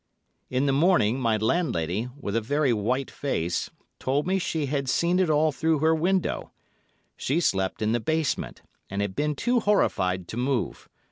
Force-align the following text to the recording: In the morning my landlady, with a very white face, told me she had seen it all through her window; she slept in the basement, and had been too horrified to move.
In 0.49 0.65
the 0.65 0.71
morning 0.73 1.19
my 1.19 1.37
landlady, 1.37 2.09
with 2.17 2.35
a 2.35 2.41
very 2.41 2.73
white 2.73 3.11
face, 3.11 3.69
told 3.99 4.25
me 4.25 4.39
she 4.39 4.65
had 4.65 4.89
seen 4.89 5.19
it 5.19 5.29
all 5.29 5.51
through 5.51 5.77
her 5.77 5.93
window; 5.93 6.51
she 7.15 7.39
slept 7.39 7.83
in 7.83 7.91
the 7.91 7.99
basement, 7.99 8.63
and 8.89 8.99
had 9.03 9.15
been 9.15 9.35
too 9.35 9.59
horrified 9.59 10.27
to 10.29 10.37
move. 10.37 10.89